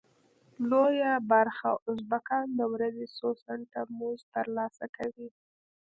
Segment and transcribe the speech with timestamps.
[0.69, 5.29] لویه برخه ازبکان د ورځې څو سنټه مزد تر لاسه کوي.